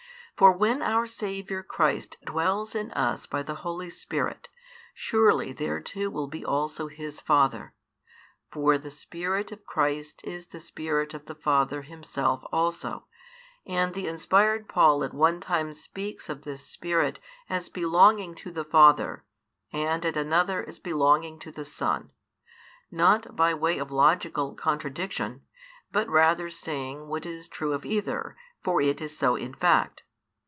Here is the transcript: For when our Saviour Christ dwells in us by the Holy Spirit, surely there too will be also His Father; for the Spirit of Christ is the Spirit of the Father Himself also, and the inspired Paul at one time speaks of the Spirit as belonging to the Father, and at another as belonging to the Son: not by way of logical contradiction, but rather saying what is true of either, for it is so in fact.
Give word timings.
For 0.37 0.51
when 0.53 0.81
our 0.81 1.05
Saviour 1.05 1.61
Christ 1.61 2.17
dwells 2.25 2.73
in 2.73 2.89
us 2.93 3.27
by 3.27 3.43
the 3.43 3.53
Holy 3.61 3.91
Spirit, 3.91 4.49
surely 4.91 5.53
there 5.53 5.79
too 5.79 6.09
will 6.09 6.25
be 6.25 6.43
also 6.43 6.87
His 6.87 7.21
Father; 7.21 7.75
for 8.49 8.79
the 8.79 8.89
Spirit 8.89 9.51
of 9.51 9.67
Christ 9.67 10.21
is 10.23 10.47
the 10.47 10.59
Spirit 10.59 11.13
of 11.13 11.27
the 11.27 11.35
Father 11.35 11.83
Himself 11.83 12.43
also, 12.51 13.05
and 13.67 13.93
the 13.93 14.07
inspired 14.07 14.67
Paul 14.67 15.03
at 15.03 15.13
one 15.13 15.41
time 15.41 15.75
speaks 15.75 16.27
of 16.27 16.41
the 16.41 16.57
Spirit 16.57 17.19
as 17.47 17.69
belonging 17.69 18.33
to 18.35 18.49
the 18.49 18.65
Father, 18.65 19.23
and 19.71 20.03
at 20.03 20.17
another 20.17 20.67
as 20.67 20.79
belonging 20.79 21.37
to 21.37 21.51
the 21.51 21.65
Son: 21.65 22.09
not 22.89 23.35
by 23.35 23.53
way 23.53 23.77
of 23.77 23.91
logical 23.91 24.55
contradiction, 24.55 25.43
but 25.91 26.09
rather 26.09 26.49
saying 26.49 27.07
what 27.09 27.27
is 27.27 27.47
true 27.47 27.73
of 27.73 27.85
either, 27.85 28.35
for 28.63 28.81
it 28.81 28.99
is 29.01 29.15
so 29.15 29.35
in 29.35 29.53
fact. 29.53 30.01